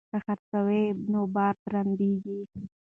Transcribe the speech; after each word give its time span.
که 0.11 0.17
څرخ 0.25 0.39
وي 0.67 0.83
نو 1.11 1.21
بار 1.33 1.55
نه 1.57 1.61
درندیږي. 1.65 2.39